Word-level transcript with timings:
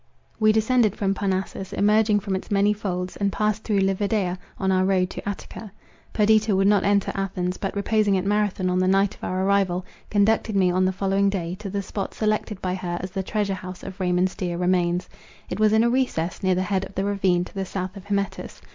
We 0.39 0.51
descended 0.51 0.95
from 0.95 1.13
Parnassus, 1.13 1.71
emerging 1.73 2.21
from 2.21 2.35
its 2.35 2.49
many 2.49 2.73
folds, 2.73 3.17
and 3.17 3.31
passed 3.31 3.63
through 3.63 3.81
Livadia 3.81 4.39
on 4.57 4.71
our 4.71 4.83
road 4.83 5.11
to 5.11 5.29
Attica. 5.29 5.71
Perdita 6.11 6.55
would 6.55 6.65
not 6.65 6.83
enter 6.83 7.11
Athens; 7.13 7.57
but 7.57 7.75
reposing 7.75 8.17
at 8.17 8.25
Marathon 8.25 8.67
on 8.71 8.79
the 8.79 8.87
night 8.87 9.13
of 9.13 9.23
our 9.23 9.45
arrival, 9.45 9.85
conducted 10.09 10.55
me 10.55 10.71
on 10.71 10.85
the 10.85 10.91
following 10.91 11.29
day, 11.29 11.53
to 11.59 11.69
the 11.69 11.83
spot 11.83 12.15
selected 12.15 12.59
by 12.63 12.73
her 12.73 12.97
as 13.01 13.11
the 13.11 13.21
treasure 13.21 13.53
house 13.53 13.83
of 13.83 13.99
Raymond's 13.99 14.33
dear 14.33 14.57
remains. 14.57 15.07
It 15.51 15.59
was 15.59 15.71
in 15.71 15.83
a 15.83 15.89
recess 15.91 16.41
near 16.41 16.55
the 16.55 16.63
head 16.63 16.83
of 16.83 16.95
the 16.95 17.05
ravine 17.05 17.45
to 17.45 17.53
the 17.53 17.63
south 17.63 17.95
of 17.95 18.05
Hymettus. 18.05 18.59